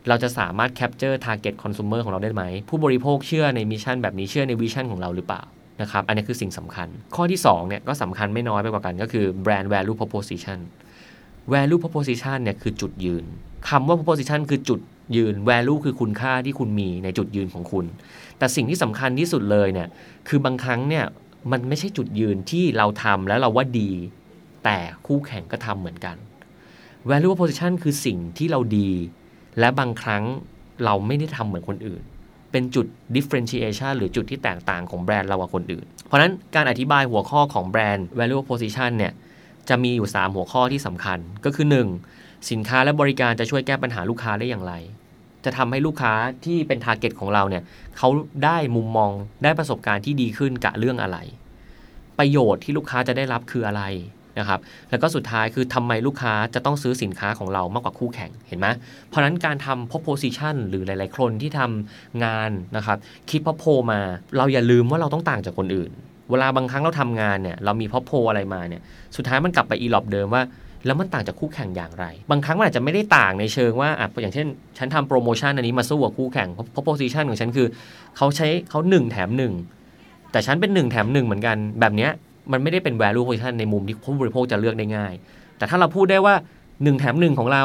[0.09, 5.43] เราจะสามารถแคปเจอร์ทาร์เก็ตคอน sumer ของเราได้ไหม ผู้บริโภคเชื่อใน mission แบบนี้เชื่อใน vision ของเราหรือเปล่า
[5.81, 10.59] นะครับอันนี้คือสิ่งสำคัญ ข้อที่2เนี่ยก็สำคัญไม่น้อยไปกว่ากันก็คือ brand value proposition
[11.53, 13.25] value proposition เนี่ยคือจุดยืน
[13.69, 14.81] คำว่า proposition คือจุด
[15.17, 17.85] ยืน value คือคุณค่าที่คุณมีในจุดยืนของคุณ
[18.39, 19.89] แต่สิ่งที่สำคัญที่สุดเลยเนี่ย
[20.29, 21.05] คือบางครั้งเนี่ย
[21.53, 23.91] มันไม่ใช่จุดยืนที่เราทำแล้วเราว่าดี
[24.65, 26.17] แต่คู่แข่งก็ทำเหมือนกัน
[27.11, 28.91] value position คือสิ่งที่เราดี
[29.59, 30.25] และบางครั้ง
[30.85, 32.03] เราไม่ได้ทำเหมือนคนอื่น
[32.51, 39.13] เป็นจุด differentiation หรือจุดที่แตกต่างของแบรนด์เรากับคนอื่น เพราะนั้นการอธิบายหัวข้อของแบรนด์ value position เนี่ย
[39.69, 42.22] จะมีอยู่ 3 หัวข้อที่สำคัญก็คือ 1.
[42.51, 44.75] สินค้าและบริการจะช่วยแก้ปัญหาลูกค้าได้อย่างไร
[45.45, 46.13] จะทำให้ลูกค้า
[46.45, 47.63] ที่เป็น t a r g e t ของเราเนี่ย
[47.99, 48.09] เขา
[48.45, 49.11] ได้มุมมอง
[49.45, 51.19] ได้ประสบการณ์ที่ดีขึ้นกับเรื่องอะไร
[52.19, 53.83] ประโยชน์ที่ลูกค้าจะได้รับคืออะไร
[54.39, 58.67] นะครับ แล้วก็สุดท้ายคือทำไมลูกค้าจะต้องซื้อสินค้าของเรามากกว่าคู่แข่ง เห็นไหม
[59.09, 62.99] เพราะนั้นการทำ proposition หรือหลาย ๆ คนที่ทำงานนะครับ
[63.31, 64.01] คิดพอโพมา
[64.37, 65.91] เราอย่าลืมว่าเราต้องต่างจากคนอื่น
[66.31, 68.83] เวลาบางครั้งเราทำงานเนี่ย เรามีพอโพอะไรมาเนี่ย
[69.17, 70.43] สุดท้ายมันกลับไปอีหลอบเดิมว่า
[70.87, 74.47] แล้วมันต่างจากคู่แข่งอย่างไร บางครั้งมันอาจจะไม่ได้ต่างในเชิงว่าอะอย่างเช่น
[74.79, 77.67] ฉันทำโปรโมชั่นอันนี้มาสู้กับคู่แข่ง proposition ของฉันคือ
[78.17, 79.53] เขาใช้เขาหนึ่งแถมหนึ่ง
[80.33, 82.11] แต่ฉันเป็นหนึ่งแถมหนึ่งเหมือนกันแบบเนี้ย
[82.53, 85.13] มันไม่ได้เป็น value proposition ในมุมที่ผู้บริโภคจะเลือกได้ง่าย
[85.59, 86.35] แต่ถ้าเราพูดได้ว่า
[86.69, 87.65] 1 แถม 1 ของเรา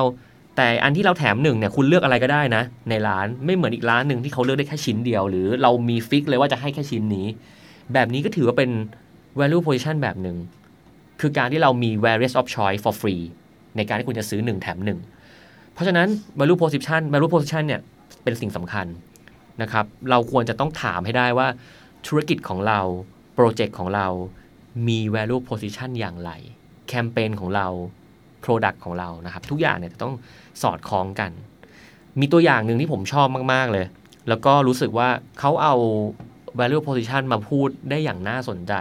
[0.57, 7.27] แต่อันที่เราแถม1เนี่ยคุณเลือกอะไรก็ได้นะ ในร้านไม่เหมือนอีกร้านหนึ่งที่เขาเลือกได้แค่ชิ้นเดียว หรือเรามี fix เลยว่าจะให้แค่ชิ้นนี้
[7.93, 8.69] แบบนี้ก็ถือว่าเป็น
[9.39, 10.37] value proposition แบบหนึ่ง
[11.21, 13.23] คือการที่เรามี various of choice for free
[13.75, 14.77] ในการที่คุณจะซื้อ 1 แถม
[15.25, 16.07] 1 เพราะฉะนั้น
[16.39, 17.81] value position value proposition เนี่ย
[18.23, 18.87] เป็นสิ่งสำคัญ
[19.61, 21.47] นะครับ เราควรจะต้องถามให้ได้ว่า
[22.07, 22.79] ธุรกิจของเรา
[23.35, 24.07] โปรเจกต์ของเรา
[24.87, 26.31] มี value position อย่างไร
[26.87, 27.67] แคมเปญของเรา
[28.43, 30.13] product ของเรานะครับ ทุกอย่างเนี่ยจะต้อง
[30.61, 31.31] สอดคล้องกัน
[32.19, 33.85] มีตัวอย่างหนึ่งที่ผมชอบมาก ๆ เลย
[34.29, 35.09] แล้วก็รู้สึกว่า
[35.39, 35.75] เขาเอา
[36.59, 38.73] value proposition มาพูดได้อย่างน่าสนใจ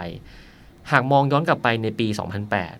[0.91, 2.07] หากมองย้อนกลับไปในปี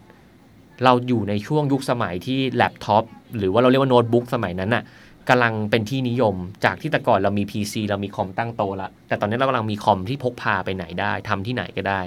[0.06, 3.04] 2008 เราอยู่ในช่วงยุคสมัยที่แล็ปท็อป
[3.38, 4.84] หรือว่าเราเรียกว่าโน้ตบุ๊กสมัยนั้นน่ะ
[5.30, 6.36] กำลังเป็นที่นิยม
[6.66, 12.02] จากที่แต่ก่อนเรามี PC เรามีคอมตั้งโตละแต่ตอนนี้เรากำลังมีคอมที่พกพาไปไหนได้ทำที่ไหนก็ได้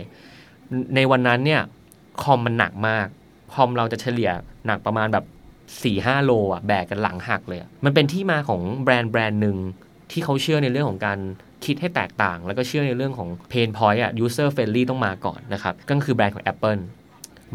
[0.94, 1.62] ในวันนั้นเนี่ย
[2.22, 3.06] คอมมันหนักมาก
[3.54, 4.30] คอมเราจะเฉลี่ย
[4.66, 5.24] หนักประมาณแบบ
[5.56, 9.56] สี่ห้าโลอะแบกกันหลังหักเลย มันเป็นที่มาของแบรนด์แบรนด์หนึ่ง
[10.10, 11.18] ที่เขาเชื่อในเรื่องของการ
[11.64, 16.82] คิดให้แตกต่าง แล้วก็เชื่อในเรื่องของ pain point อะ user friendly ต้องมาก่อนนะครับ ก็คือแบรนด์ของ Apple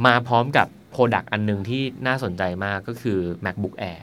[0.05, 4.01] มาพร้อมกับ Product อันหนึ่งที่น่าสนใจมากก็คือ MacBook Air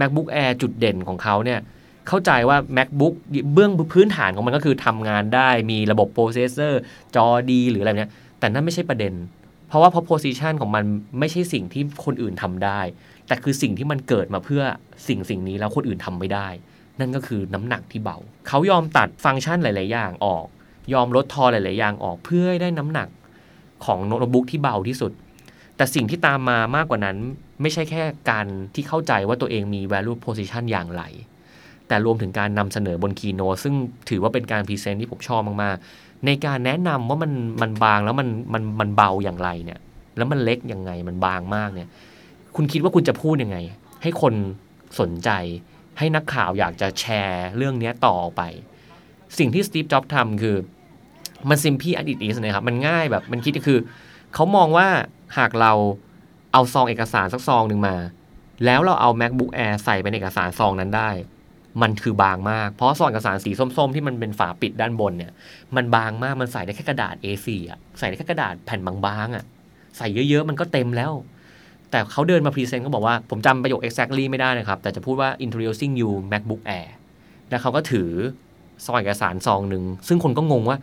[0.00, 1.60] MacBook Air จุดเด่นของเขาเนี่ย
[2.08, 3.14] เข้าใจว่า MacBook
[3.54, 6.80] เบื้องพื้นฐานของมันก็คือทำงานได้มีระบบ processor
[7.16, 9.14] จอดี หรืออะไรเนี้ยแต่นั่นไม่ใช่ประเด็น
[9.68, 10.84] เพราะว่าเพอ position ของมัน
[11.18, 12.80] ไม่ใช่สิ่งที่คนอื่นทำได้
[13.26, 14.62] แต่คือสิ่งที่มันเกิดมาเพื่อ
[15.08, 16.48] สิ่งสิ่งนี้แล้วคนอื่นทำไม่ได้
[17.00, 20.46] นั่นก็คือน้ำหนักที่เบา เขายอมตัดฟังก์ชันหลาย ๆ อย่างออก
[20.92, 23.08] ยอมลดทอนหลาย ๆ อย่างออกเพื่อให้ได้น้ำหนัก
[23.84, 25.12] ของโน้ตบุ๊กที่เบาที่สุด
[25.76, 27.16] แต่สิ่งที่ตามมามากกว่านั้น
[27.62, 31.02] ไม่ใช่แค่การที่เข้าใจว่าตัวเองมี value proposition อย่างไร
[31.88, 33.74] แต่รวมถึงการนำเสนอบน Keynote ซึ่ง
[34.10, 37.32] ถือว่าเป็นการพรีเซนต์ที่ผมชอบมาก ๆ ในการแนะนำว่ามัน
[37.62, 39.80] มันบางแล้วมันมันมันเบาอย่างไรเนี่ย
[40.16, 41.88] แล้วมันเล็กยังไงมันบางมากเนี่ย
[42.56, 43.58] คุณคิดว่าคุณจะพูดยังไง
[44.02, 44.34] ให้คน
[45.00, 45.30] สนใจ
[45.98, 48.42] ให้นักข่าวอยากจะแชร์เรื่องนี้ต่อไป
[49.38, 50.56] สิ่งที่สตีฟจ็อบส์ทำคือ
[51.48, 53.78] มันซิมพี่อดีตอีสนะครับมันง่ายแบบมันคิดก็คือ
[54.34, 54.88] เขามองว่า
[55.38, 55.72] หากเรา
[56.52, 57.96] เอาซองเอกสารสักซองหนึ่งมา
[58.64, 61.10] แล้วเราเอา macbook air ใส่เป็นเอกสารซองนั้นได้
[61.82, 65.32] มันคือบางมาก เพราะซองเอกสารสีส้มๆ ที่มันเป็นฝาปิดด้านบนเนี่ย
[65.76, 69.44] มันบางมากมันใส่ได้แค่กระดาษ A4 อะใส่ได้แค่กระดาษแผ่นบางๆอะ
[69.96, 71.12] ใส่เยอะๆ มันก็เต็มแล้ว
[71.94, 76.88] แต่เขาเดินมาพรีเซนต์ก็บอกว่า ผมจำประโยค exactly ไม่ได้นะครับ แต่จะพูดว่า introducing you MacBook Air
[77.48, 78.10] แล้วเขาก็ถือ
[78.84, 80.78] ซองเอกสารซองหนึ่ง ซึ่งคนก็งงว่า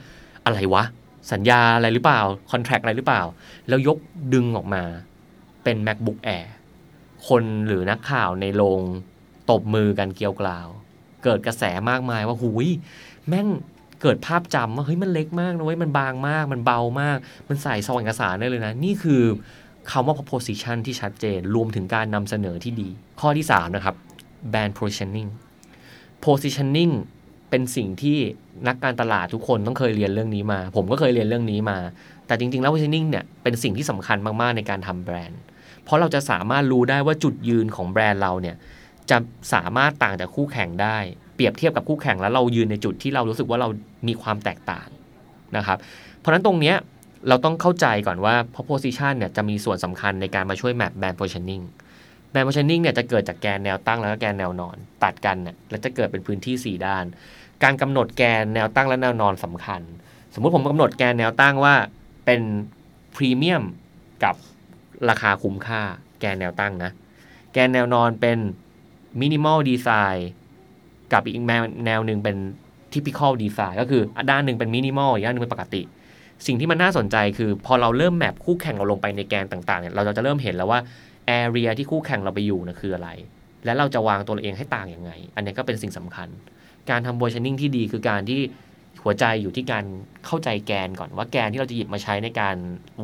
[0.45, 0.83] อะไรวะ
[1.31, 3.23] สัญญาอะไรหรือเปล่า contract อะไรหรือเปล่า
[3.67, 3.97] แล้วยก
[4.33, 4.83] ดึงออกมา
[5.63, 6.45] เป็น MacBook Air
[7.27, 8.81] คนหรือนักข่าวในโรง
[9.49, 10.67] ตบมือกันเกรียวกราว
[11.23, 12.67] เกิดกระแสมากมายว่าหุย
[13.27, 13.47] แม่ง
[14.01, 17.17] เกิดภาพจำว่าเฮ้ยมันเล็กมากนะเว้ยมันบางมาก มันเบามาก
[17.49, 19.23] มันใส่ซองเอกสารได้เลยนะ นี่คือ
[19.91, 22.89] คำว่า proposition ที่ชัดเจน รวมถึงการนำเสนอที่ดี
[23.21, 23.95] ข้อที่ 3 นะครับ
[24.51, 25.29] brand positioning
[26.25, 26.93] positioning
[27.49, 28.17] เป็นสิ่งที่
[28.67, 31.77] นักการตลาดทุกคนต้องเคยเรียนเรื่องนี้มา ผมก็เคยเรียนเรื่องนี้มา
[32.27, 35.39] แต่จริง ๆ แล้ว positioning เนี่ยเป็นสิ่งที่สำคัญมากๆในการทำแบรนด์
[35.83, 38.55] เพราะเราจะสามารถรู้ได้ว่าจุดยืนของแบรนด์เราเนี่ย
[39.09, 39.17] จะ
[39.53, 40.97] สามารถต่างจากคู่แข่งได้
[41.35, 43.69] เปรียบเทียบกับคู่แข่งแล้วเรายืนในจุดที่เรารู้สึกว่าเรา
[44.07, 44.87] มีความแตกต่าง
[45.57, 45.77] นะครับ
[46.19, 46.75] เพราะฉะนั้นตรงเนี้ย
[47.27, 51.63] เราต้องเข้าใจก่อนว่า proposition เนี่ยจะมีส่วนสำคัญในการมาช่วย map brand positioning
[52.31, 57.05] brand positioning เนี่ยจะเกิดจากแกนแนวตั้งแล้วก็แกนแนวนอน ตัดกันเนี่ยแล้วจะเกิดเป็นพื้นที่ 4 ด้าน
[57.63, 59.81] การกำหนดแกนแนวตั้งและแนวนอนสำคัญ
[60.33, 61.75] สมมุติผมกำหนดแกนแนวตั้งว่า
[62.25, 62.41] เป็น
[63.15, 63.63] พรีเมียม
[64.23, 64.35] กับ
[65.09, 65.81] ราคาคุ้มค่า
[66.19, 66.91] แกนแนวตั้งนะ
[67.53, 68.39] แกนแนวนอนเป็น
[69.21, 70.29] minimal design
[71.13, 72.37] กับอีกแนวแนวหนึ่งเป็น
[72.91, 75.81] typical design ก็คือด้านหนึ่งเป็นมินิมอลอีกด้านหนึ่งเป็นปกติ
[76.47, 80.79] สิ่งที่มันน่าสนใจคือพอเราเริ่ม map คู่แข่งเราลงไปในแกนต่างๆเนี่ยเราจะเริ่มเห็นแล้วว่า
[81.27, 83.09] area ที่คู่แข่งเราไปอยู่นะคืออะไร
[83.65, 86.27] และเราจะวางตัวเองให้ต่างยังไง อันนี้ก็เป็นสิ่งสำคัญ
[86.89, 88.41] การทำโ o ชั่นนิ่งที่ดีคือการที่
[89.03, 89.85] หัวใจอยู่ที่การ
[90.25, 92.55] เข้าใจแกนก่อนว่าแกนที่เราจะหยิบมาใช้ในการ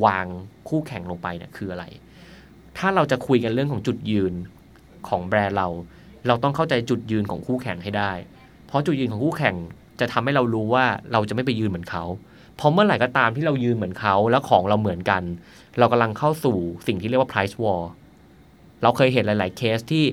[0.06, 0.26] วาง
[0.70, 1.86] คู่แข่งลงไปเนี่ยคืออะไร
[2.78, 4.34] ถ้าเราจะคุยกันเรื่องของจุดยืน
[5.10, 5.68] ของแบรนด์เรา
[6.28, 8.12] เราต้องเข้าใจจุดยืนของคู่แข่งให้ได้
[8.68, 9.56] เพราะจุดยืนของคู่แข่ง
[10.00, 12.04] จะทำให้เรารู้ว่าเราจะไม่ไปยืนเหมือนเขา
[12.60, 15.24] พราะเมื่อไหร่ก็ตามที่เรายืนเหมือนเขาแล้วของเราเหมือนกัน
[15.80, 17.82] เรากำลังเข้าสู่สิ่งที่เรียกว่า price war
[18.82, 20.04] เราเคยเห็นหลาย ๆ เคสที่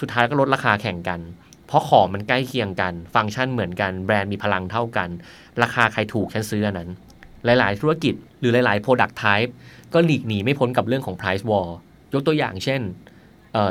[0.00, 1.20] สุดท้ายก็ลดราคาแข่งกัน
[1.66, 5.08] เพราะของมันใกล้เคียงกัน ฟังก์ชันเหมือนกัน แบรนด์มีพลังเท่ากัน
[5.62, 6.90] ราคาใครถูกฉันซื้ออันนั้น
[7.44, 9.50] หลาย ๆ ธุรกิจหรือหลาย ๆ product type
[9.94, 11.68] ก็หลีกหนีไม่พ้นกับเรื่องของ price war
[12.12, 12.80] ยกตัวอย่างเช่น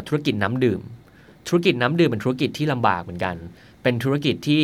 [0.08, 0.82] ธุรกิจน้ำดื่ม
[1.48, 3.36] ธุรกิจน้ำดื่มเป็นธุรกิจที่ลำบากเหมือนกัน
[3.84, 4.64] เป็นธุรกิจที่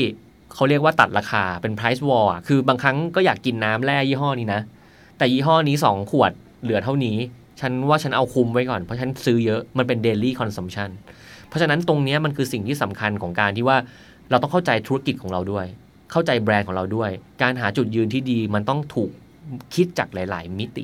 [0.53, 4.61] เขาเรียกว่าตัดราคาเป็น price war คือบางครั้งก็อยากกินน้ำแร่ยี่ห้อนี้นะ
[5.17, 6.31] แต่ยี่ห้อนี้ 2 ขวด
[6.63, 7.17] เหลือเท่านี้
[7.59, 10.89] ฉันว่าฉันเอาคุมไว้ก่อน เพราะฉันซื้อเยอะมันเป็น daily consumption
[11.47, 13.77] เพราะฉะนั้นตรงนี้มันคือสิ่งที่สำคัญของการที่ว่า
[14.29, 15.65] เราต้องเข้าใจธุรกิจของเราด้วย
[16.11, 17.09] เข้าใจแบรนด์ของเราด้วย
[17.41, 19.11] การหาจุดยืนที่ดีมันต้องถูก
[19.75, 20.83] คิดจากหลาย ๆ มิติ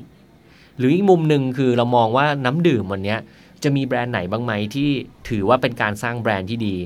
[0.78, 3.16] หรืออีกมุมหนึ่งคือเรามองว่าน้ำดื่มวันนี้
[3.62, 4.88] จะมีแบรนด์ไหนบ้างไหมที่
[5.28, 6.76] ถือว่าเป็นการสร้างแบรนด์ที่ดี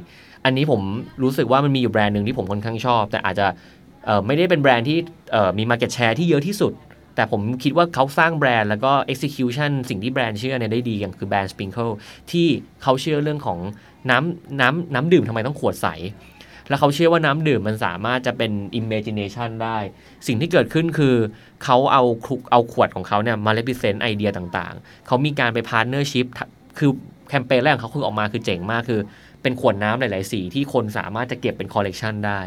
[0.44, 0.80] อันนี้ผม
[1.22, 3.46] รู้สึกว่ามันมีอยู่แบรนด์หนึ่งที่ผมค่อนข้างชอบ แต่อาจจะ
[4.26, 4.98] ไม่ได้เป็นแบรนด์ที่
[5.58, 6.72] มี Market Share ที่เยอะที่สุด
[7.14, 11.92] แต่ผมคิดว่าเขาสร้างแบรนด์แล้วก็ execution สิ่งที่แบรนด์เชื่อเนี่ยได้ดีอย่างคือแบรนด์ Sprinkle
[12.30, 12.46] ที่
[12.82, 13.58] เขาเชื่อเรื่องของ
[14.10, 15.88] น้ำน้ำน้ำดื่มทำไมต้องขวดใส
[16.68, 19.78] แล้วเขาเชื่อว่าน้ำดื่มมันสามารถจะเป็น imagination ได้
[20.26, 21.14] สิ่งที่เกิดขึ้นคือ
[21.64, 22.02] เขาเอา
[22.52, 26.26] เอาขวดของเขาเนี่ยมา represent ไอเดียต่างๆ เขามีการไป partnership
[26.78, 26.90] คือ
[27.28, 29.00] แคมเปญแรกของเขาคือออกมาคือเจ๋งมากคือ
[29.42, 32.40] เป็นขวดน้ำหลาย ๆ สีที่คนสามารถจะเก็บเป็นคอลเลกชันได้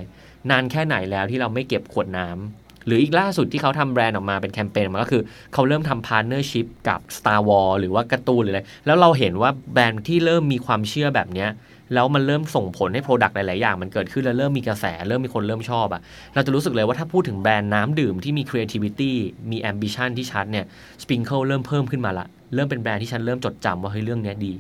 [0.50, 11.50] นานแค่ไหนแล้วที่เราไม่เก็บขวดน้ำหรืออีกล่าสุดที่เขาทำแบรนด์ออกมาเป็นแคมเปญมาก็คือ เขาเริ่มทำ partnership กับ Star Wars หรือว่าการ์ตูนหรืออะไรแล้วเราเห็นว่าแบรนด์ที่เริ่มมีความเชื่อแบบเนี้ย
[11.94, 16.02] แล้วมันเริ่มส่งผลให้ product หลาย ๆ อย่างมันเกิดขึ้นแล้วเริ่มมีกระแส เริ่มมีคนเริ่มชอบอะ
[16.34, 19.12] เราจะรู้สึกเลยว่าถ้าพูดถึงแบรนด์น้ำดื่มที่มี creativity
[19.52, 20.66] มี ambition ที่ชัดเนี่ย
[21.02, 24.54] Sprinkle เริ่มเพิ่มขึ้นมาละ เริ่มเป็นแบรนด์ที่ฉันเริ่มจดจำว่าเฮ้ยเรื่องนี้ดี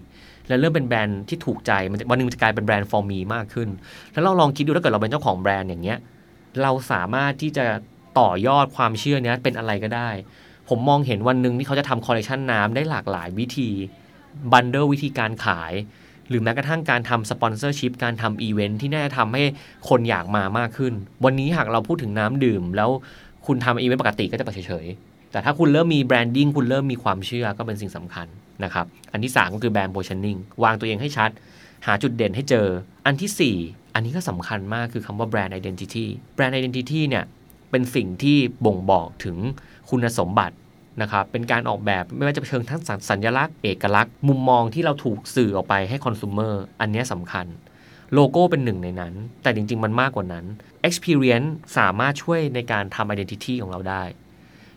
[0.47, 3.69] แล้วเริ่มเป็นแบรนด์ที่ถูกใจมันวันหนึ่งมันจะกลายเป็นแบรนด์ for me มากขึ้น
[4.13, 5.97] แล้วเราลองคิดดูถ้าเกิดเราเป็นเจ้าของแบรนด์อย่างเงี้ย
[6.61, 7.65] เราสามารถที่จะ
[8.19, 10.09] ต่อยอดความเชื่อเนี้ยเป็นอะไรก็ได้
[10.69, 13.69] ผมมองเห็นวันหนึ่งที่เขาจะทำคอลเลคชันน้ำได้หลากหลายวิธี
[14.51, 15.73] bundle วิธีการขาย
[16.29, 19.43] หรือแม้กระทั่งการทำ sponsorship การทำอีเวนท์ที่น่าจะทำให้
[19.89, 20.93] คนอยากมามากขึ้น
[21.25, 22.89] วันนี้หากเราพูดถึงน้ำดื่ม แล้ว
[23.45, 28.27] คุณทำอีเวนต์ปกติก็จะไปเฉยๆแต่ถ้าคุณเริ่มมี branding คุณเริ่มมีความเชื่อก็เป็นสิ่งสำคัญ
[28.63, 31.29] นะครับ อันที่ 3 ก็คือแบรนด์โพช i น n ิ n งวางตัวเองให้ชัด
[31.85, 32.67] หาจุดเด่นให้เจอ
[33.05, 37.23] อันทีสี่4 อันนี้ก็สำคัญมากคือคำว่า brand identity brand identity เนี่ย
[37.71, 39.37] เป็นสิ่งที่บ่งบอกถึง
[39.89, 40.55] คุณสมบัติ
[41.01, 47.45] นะครับ เป็นการออกแบบไม่ว่าจะเชิงทั้งสัญลักษณ์เอกลักษณ์ มุมมองที่เราถูกสื่อออกไปให้ consumer อันนี้สำคัญ
[48.13, 49.13] โลโก้เป็นหนึ่งในนั้น
[49.43, 50.45] แต่จริง ๆ มันมากกว่านั้น
[50.87, 54.03] experience สามารถช่วยในการทำ identity ของเราได้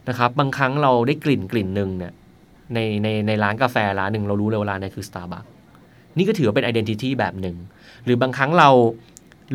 [0.08, 2.12] นะครับ บางครั้งเราได้กลิ่นกลิ่นหนึ่งเนี่ย
[2.74, 5.48] ในในในร้านกาแฟร้านหนึ่งเรารู้เลยว่าร้านนี้คือ Starbucks
[6.16, 7.56] นี่ก็ถือว่าเป็น identity แบบหนึ่ง
[8.04, 8.68] หรือบางครั้งเรา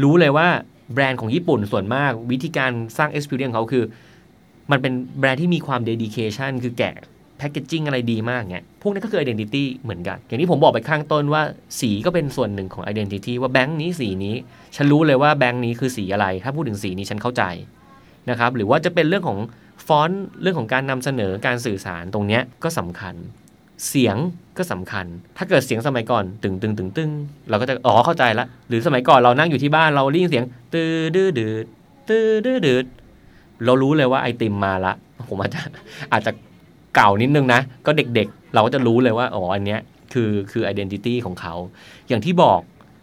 [0.04, 0.48] รู้เลยว่า
[0.94, 3.84] แบรนด์ของญี่ปุ่นส่วนมากวิธีการสร้าง experience ของเขาคือ
[4.72, 6.94] มันเป็นแบรนด์ที่มีความ dedication คือแกะ
[7.38, 11.42] แพคเกจจิ้งอะไรดีมากเงี้ยพวกนี้ก็คือ identity เหมือนกัน อย่างที่ผมบอกไปข้างต้นว่า
[11.80, 14.36] สีก็เป็นส่วนหนึ่งของ identity ว่าแบงค์นี้สีนี้
[14.76, 17.44] ฉันรู้เลยว่าแบงค์นี้คือสีอะไร ถ้าพูดถึงสีนี้ฉันเข้าใจ
[18.30, 19.40] นะครับหรือว่าจะเป็นเรื่องของ
[19.88, 23.16] ฟอนต์เรื่องของการนำเสนอการสื่อสารตรงเนี้ยก็สำคัญ
[23.88, 24.18] เสียง
[24.58, 25.06] ก็สำคัญ
[25.38, 27.12] ถ้าเกิดเสียงสมัยก่อนตึงตึงตึงตึง
[27.50, 31.66] เราก็จะอ๋อเข้าใจละหรือสมัยก่อนเรานั่งอยู่ที่บ้านเราได้ยินเสียงตื้อดื้อดืด
[32.10, 32.86] ตื้อดื้อดืด
[33.66, 34.94] เรารู้เลยว่าไอติมมาละ
[35.30, 35.62] ผมอาจจะ
[36.14, 36.32] อาจจะ
[36.96, 39.80] เก่านิดนึงนะ ก็เด็กๆ เราก็จะรู้เลยว่า อ๋อ อันเนี้ย
[40.14, 41.54] คือคือ identity ของเขา
[42.08, 42.62] อย่างที่บอก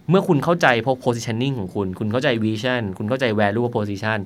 [0.09, 4.19] เมื่อคุณเข้าใจพวก positioning ของคุณ คุณเข้าใจ vision คุณเข้าใจ value proposition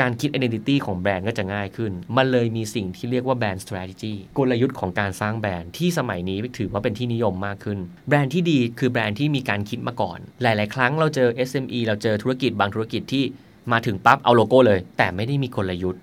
[0.00, 7.78] การคิด identity ของแบรนด์ก็จะง่ายขึ้น มันเลยมีสิ่งที่เรียกว่า brand strategy กลยุทธ์ของการสร้างแบรนด์ที่สมัยนี้ถือว่าเป็นที่นิยมมากขึ้น
[8.08, 13.24] แบรนด์ที่ดีคือแบรนด์ที่มีการคิดมาก่อน หลาย ๆ ครั้งเราเจอ SME เราเจอธุรกิจบางธุรกิจที่
[13.72, 16.00] มาถึงปั๊บเอาโลโก้เลย แต่ไม่ได้มีกลยุทธ์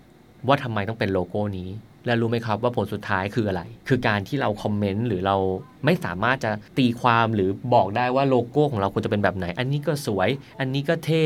[0.48, 1.70] ว่าทำไมต้องเป็นโลโก้นี้
[2.06, 5.38] และรู้ไหมครับว่าผลสุดท้ายคืออะไร คือการที่เราคอมเมนต์หรือเรา
[5.86, 10.30] ไม่สามารถจะตีความหรือบอกได้ว่าโลโก้ของเราควรจะเป็นแบบไหน อันนี้ก็สวย
[10.60, 11.24] อันนี้ก็เท่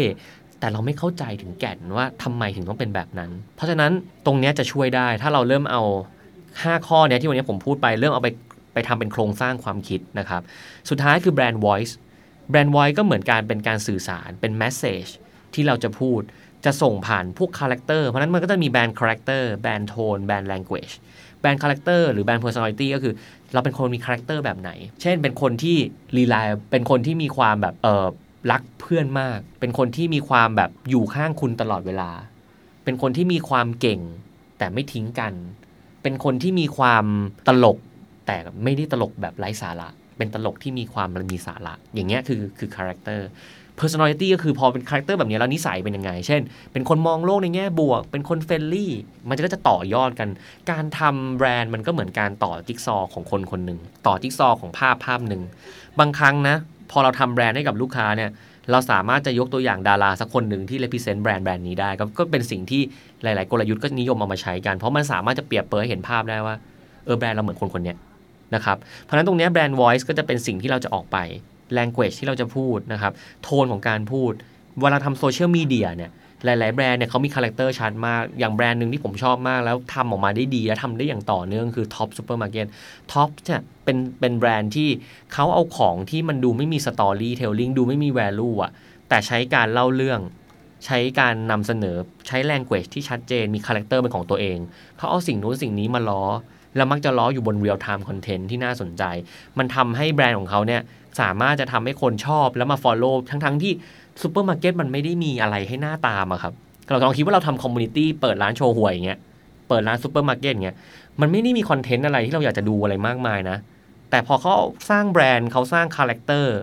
[0.59, 3.91] แต่เราไม่เข้าใจถึงแก่นว่าทำไมถึงต้องเป็นแบบนั้น เพราะฉะนั้น
[4.25, 5.83] ตรงนี้จะช่วยได้ ถ้าเราเริ่มเอา
[6.35, 8.29] 5 ข้อเนี้ยที่วันนี้ผมพูดไปเริ่มเอาไป
[8.73, 10.41] ไปทำเป็นโครงสร้างความคิดนะครับ
[10.89, 11.93] สุดท้ายคือแบรนด์ voice
[12.49, 15.11] แบรนด์ voice ก็เหมือนการเป็นการสื่อสารเป็น message
[15.53, 16.21] ที่เราจะพูด
[16.65, 20.93] จะส่งผ่านพวกคาแรคเตอร์เพราะนั้นมันก็จะมี brand character brand tone brand language
[21.39, 23.13] brand character หรือ brand personality ก็คือ
[23.53, 25.77] เราเป็นคนมีคาแรคเตอร์แบบไหน เช่นเป็นคนที่
[26.17, 26.35] rely
[26.71, 28.07] เป็นคนที่มีความแบบเออ
[28.51, 32.11] รักเพื่อนมาก เป็นคนที่มีความแบบอยู่ข้างคุณตลอดเวลา
[32.83, 34.01] เป็นคนที่มีความเก่ง
[34.57, 35.33] แต่ไม่ทิ้งกัน
[36.03, 37.05] เป็นคนที่มีความ
[37.47, 37.77] ตลก
[38.27, 43.27] แต่ไม่ได้ตลกแบบไร้สาระ เป็นตลกที่มีความมีสาระ อย่างเงี้ยคือคือคาแรคเตอร์
[43.79, 48.91] personality ก็คือพอเป็นคาแรคเตอร์แบบนี้แล้วนิสัยเป็นยังไง เช่น เป็นคนมองโลกในแง่บวก เป็นคน friendly
[49.29, 50.29] มันก็จะต่อยอดกัน
[50.71, 55.41] การทำแบรนด์มันก็เหมือนการต่อจิ๊กซอว์ของคนคนหนึ่ง ต่อจิ๊กซอว์ของภาพภาพหนึ่ง
[55.99, 56.55] บางครั้งนะ
[56.91, 58.29] พอเราทำแบรนด์ให้กับลูกค้าเนี่ย
[58.71, 62.81] เราสามารถจะยกตัวอย่างดาราสักคนหนึ่งที่ represent แบรนด์แบรนด์นี้ได้ก็ก็เป็นสิ่งที่
[63.23, 66.55] หลาย ๆ กลยุทธ์ก็นิยมเอามาใช้กัน เพราะมันสามารถจะเปรียบเปรยเห็นภาพได้ว่า
[67.05, 67.95] เออแบรนด์เราเหมือนคนคนนี้
[68.55, 71.17] นะครับเพราะฉะนั้นตรงนี้ brand voice ก็จะเป็นสิ่งที่เราจะออกไป
[71.77, 74.31] language ที่เราจะพูดนะครับโทนของการพูด
[74.81, 76.11] เวลาทำโซเชียลมีเดียเนี่ย
[76.45, 82.67] หลาย ๆ แบรนด์เนี่ยเขามีคาแรคเตอร์ชัดมาก อย่างแบรนด์หนึ่งที่ผมชอบมากแล้วทำออกมาได้ดี และทำได้อย่างต่อเนื่องคือ Top Supermarket
[83.11, 84.89] Top เนี่ยเป็นเป็นแบรนด์ที่
[85.33, 88.71] เขาเอาของที่มันดูไม่มี storytelling ดูไม่มี value อะ
[89.09, 90.19] แต่ใช้การเล่าเรื่อง
[90.85, 91.97] ใช้การนำเสนอ
[92.27, 94.57] ใช้ language ที่ชัดเจนมีคาแรคเตอร์เป็นของตัวเอง
[94.97, 96.23] เขาเอาสิ่งนู้นสิ่งนี้มาล้อ
[96.75, 99.03] แล้วมักจะล้ออยู่บน real time content ที่น่าสนใจ
[99.57, 100.81] มันทำให้แบรนด์ของเขาเนี่ย
[101.19, 103.73] สามารถจะทำให้คนชอบแล้วมา follow ทั้งๆทที่
[104.21, 106.53] ซูเปอร์มาร์เก็ตมันไม่ได้มีอะไรให้น่าตามอะครับ
[106.89, 109.19] เราลองคิดว่าเราทำ community เปิดร้านโชห่วยอย่างเงี้ย
[109.67, 110.77] เปิดร้านซูเปอร์มาร์เก็ตอย่างเงี้ย
[111.21, 113.57] มันไม่ได้มีคอนเทนต์อะไรที่เราอยากจะดูอะไรมากมายนะ
[114.09, 114.53] แต่พอเขา
[114.89, 116.55] สร้างแบรนด์เขาสร้างคาแรคเตอร์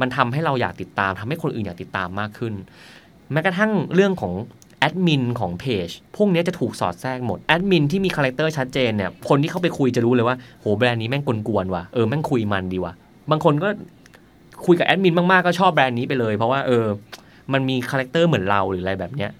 [0.00, 2.54] มันทำให้เราอยากติดตามทำให้คนอื่นอยากติดตามมากขึ้น
[3.32, 4.32] แม้กระทั่งเรื่องของ
[4.78, 12.92] แอดมินของเพจพวกนี้จะถูกสอดแทรกหมดแอดมินที่มีคาแรคเตอร์ชัดเจนเนี่ยคนที่เข้าไปคุยจะรู้เลยว่าโหแบรนด์นี้แม่งกวนๆว่ะเออแม่งคุยมันดีว่ะ
[13.30, 13.68] บางคนก็
[14.66, 16.86] คุยกับแอดมินมาก ๆ ก็ชอบแบรนด์นี้ไปเลย เพราะว่าเออ
[17.52, 19.30] มันมีคาแรคเตอร์เหมือนเราหรืออะไรแบบเนี้ย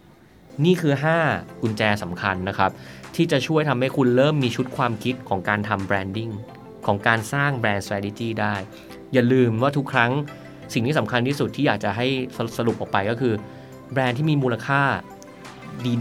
[0.65, 0.93] นี่คือ
[1.27, 2.71] 5 กุญแจสำคัญนะครับ
[3.15, 6.31] ที่จะช่วยทำให้คุณเริ่มมีชุดความคิดของการทำ branding
[6.87, 8.55] ของการสร้างแบรนด์ strategy ได้
[9.13, 10.11] อย่าลืมว่าทุกครั้ง
[10.75, 12.07] สิ่งที่สำคัญที่สุดที่อยากจะให้
[12.59, 13.35] สรุปออกไปก็คือ
[13.93, 14.83] แบรนด์ที่มีมูลค่า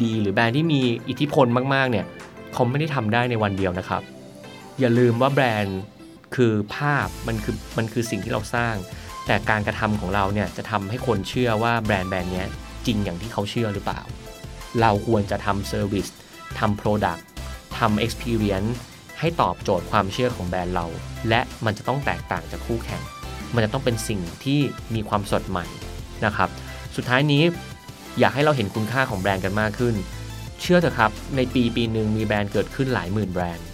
[0.03, 2.05] ดีๆ หรือแบรนด์ที่มีอิทธิพลมากๆเนี่ย
[2.53, 4.01] เขาไม่ได้ทำได้ในวันเดียวนะครับ
[4.79, 5.79] อย่าลืมว่าแบรนด์
[6.35, 8.75] คือภาพมันคือมันคือสิ่งที่เราสร้าง
[9.25, 12.43] แต่การกระทำของเราเนี่ยจะทำให้คนเชื่อว่าแบรนด์แบรนด์นี้
[12.85, 14.01] จริงอย่างที่เขาเชื่อหรือเปล่า
[14.81, 16.07] เราควรจะทำ service
[16.59, 17.25] ทำ product
[17.77, 18.71] ทำ experience
[19.19, 20.85] ให้ตอบโจทย์ความเชื่อของแบรนด์เรา
[21.29, 23.01] และมันจะต้องแตกต่างจากคู่แข่ง
[23.53, 24.59] มันจะต้องเป็นสิ่งที่
[24.95, 25.65] มีความสดใหม่
[26.25, 26.49] นะครับ
[26.95, 27.43] สุดท้ายนี้
[28.19, 29.95] อยากให้เราเห็นคุณค่าของแบรนด์กันมากขึ้น
[30.61, 33.65] เชื่อเถอะครับในปีปีหนึ่งมีแบรนด์เกิดขึ้นหลายหมื่นแบรนด์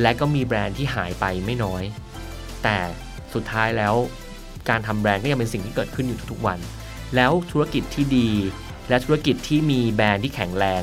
[0.00, 1.82] และก็มีแบรนด์ที่หายไปไม่น้อย
[2.62, 2.76] แต่
[3.34, 3.94] สุดท้ายแล้ว
[4.68, 6.58] การทำแบรนด์ก็ยังเป็นสิ่งที่เกิดขึ้นอยู่ทุกๆวัน
[7.16, 8.30] แล้วธุรกิจที่ดี
[8.88, 10.82] และธุรกิจที่มีแบรนด์ที่แข็งแรง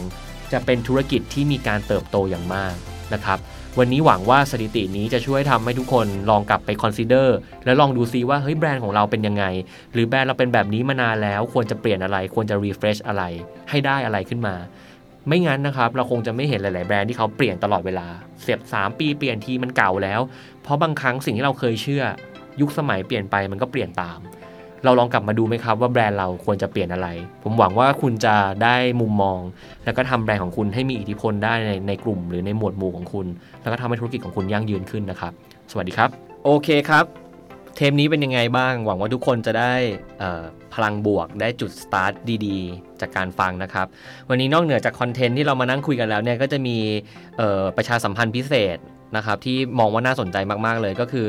[0.52, 2.76] จะเป็นธุรกิจที่มีการเติบโตอย่างมาก
[3.14, 3.40] นะครับ
[3.80, 9.44] วันนี้หวังว่าสถิตินี้จะช่วยทำให้ทุกคนลองกลับไป consider แล้วลองดูซิว่าเฮ้ยแบรนด์ของเราเป็นยังไง
[9.94, 13.24] หรือแบรนด์เราเป็นแบบนี้มานานแล้วควรจะเปลี่ยนอะไร ควรจะ refresh อะไร
[13.70, 14.56] ให้ได้อะไรขึ้นมา
[15.28, 18.08] ไม่งั้นนะครับ เราคงจะไม่เห็นหลาย ๆ แบรนด์ที่เขาเปลี่ยนตลอดเวลา
[18.42, 20.20] เสียบ3 ปีเปลี่ยนทีมันเก่าแล้ว
[20.64, 22.04] เพราะบางครั้งสิ่งที่เราเคยเชื่อ
[22.62, 24.20] ยุคสมัยเปลี่ยนไปมันก็เปลี่ยนตาม
[24.86, 27.08] เราลองกลับมาดูไหมครับว่าแบรนด์เราควรจะเปลี่ยนอะไร
[27.44, 29.40] ผมหวังว่าคุณจะได้มุมมอง
[29.86, 33.28] แล้วก็ทำแบรนด์ของคุณให้มีอิทธิพลได้ในในกลุ่ม หรือในหมวดหมู่ของคุณ
[33.62, 35.32] แล้วก็ทำให้ธุรกิจของคุณยั่งยืนขึ้นนะครับ
[35.72, 36.10] สวัสดีครับ
[36.46, 37.06] โอเคครับ
[37.76, 39.74] เทปนี้เป็นยังไงบ้าง หวังว่าทุกคนจะได้
[40.74, 42.14] พลังบวกได้จุดสตาร์ท
[42.46, 43.88] ดีๆ จากการฟังนะครับ
[44.30, 46.78] วันนี้นอกเหนือจากคอนเทนต์ที่เรามานั่งคุยกันแล้วเนี่ยก็จะมี
[47.78, 48.78] ประชาสัมพันธ์พิเศษ
[49.16, 51.28] นะครับที่มองว่าน่าสนใจมากๆเลยก็คือ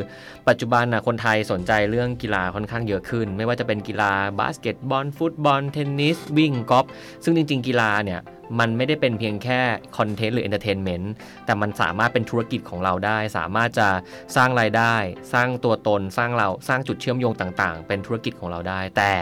[0.49, 6.87] ปัจจุบันนะคนไทยสนใจเรื่องกีฬาค่อนข้างเยอะขึ้น ไม่ว่าจะเป็นกีฬาบาสเกตบอลฟุตบอลเทนนิสวิ่งกอล์ฟ
[7.25, 8.21] ซึ่งจริง ๆ กีฬาเนี่ย
[8.61, 9.61] มันไม่ได้เป็นเพียงแค่
[9.97, 11.13] คอนเทนต์หรือ entertainment
[11.45, 13.89] แต่มันสามารถเป็นธุรกิจของเราได้ สามารถจะ
[14.37, 14.95] สร้างรายได้
[15.33, 19.13] สร้างตัวตนสร้างเราสร้างจุดเชื่อมโยงต่างๆ เป็นธุรกิจของเราได้ แต่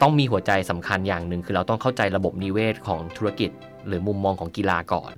[0.00, 3.50] ต้องมีหัวใจสำคัญอย่างหนึ่งคือเราต้องเข้าใจระบบนิเวศของธุรกิจ
[3.86, 5.12] หรือมุมมองของกีฬาก่อน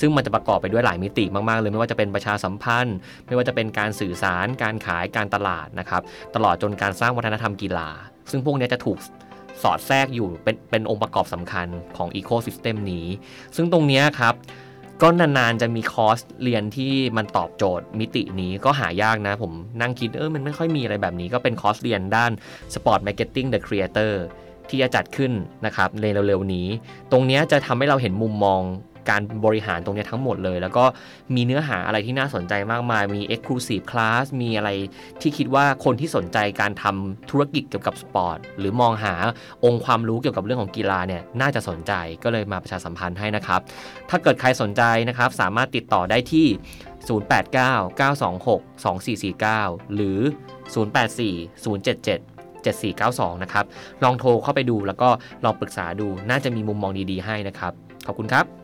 [0.00, 6.02] ซึ่งมันจะประกอบไปด้วยหลายมิติมากๆเลยไม่ว่าจะเป็นประชาสัมพันธ์ ไม่ว่าจะเป็นการสื่อสาร การขายการตลาดนะครับ
[6.34, 7.88] ตลอดจนการสร้างวัฒนธรรมกีฬา
[8.30, 8.98] ซึ่งพวกนี้จะถูก
[9.62, 13.06] สอดแทรกอยู่เป็นเป็นองค์ประกอบสำคัญของอีโคซิสเต็มนี้
[13.56, 14.34] ซึ่งตรงนี้ครับ
[15.02, 22.32] ก็นานๆจะมีคอร์สเรียนที่มันตอบโจทย์มิตินี้ก็หายากนะ ผมนั่งคิดเออมันไม่ค่อยมีอะไรแบบนี้ ก็เป็นคอร์สเรียนด้าน
[22.74, 24.12] Sport Marketing the Creator
[24.68, 25.32] ที่จะจัดขึ้น
[25.66, 26.66] นะครับในเร็วๆนี้
[27.12, 28.62] ตรงนี้จะทำให้เราเห็นมุมมอง
[29.10, 30.84] การบริหารตรงนี้ทั้งหมดเลย แล้วก็
[31.34, 34.70] มีเนื้อหาอะไรที่น่าสนใจมากมาย มี Exclusive Class มีอะไร
[35.20, 39.14] ที่คิดว่าคนที่สนใจการทำธุรกิจเกี่ยวกับสปอร์ตหรือมองหา
[39.64, 41.92] องค์ความรู้เกี่ยวกับเรื่องของกีฬาเนี่ยน่าจะสนใจ
[42.24, 43.60] ก็เลยมาประชาสัมพันธ์ให้นะครับ
[44.10, 46.46] ถ้าเกิดใครสนใจนะครับสามารถติดต่อได้ที่
[47.08, 50.18] 089-926-2449 หรือ
[50.74, 53.64] 084-077 7492 นะครับ
[54.02, 55.08] ลองโทรเข้าไปดูแล้วก็
[55.44, 57.72] ลองปรึกษาดู น่าจะมีมุมมองดีๆให้นะครับ
[58.06, 58.61] ขอบคุณครับ